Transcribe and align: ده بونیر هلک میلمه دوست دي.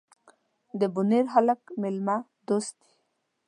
ده 0.79 0.87
بونیر 0.93 1.25
هلک 1.33 1.61
میلمه 1.81 2.15
دوست 2.47 2.73
دي. 2.81 2.91